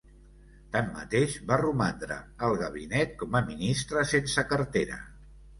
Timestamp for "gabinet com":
2.63-3.39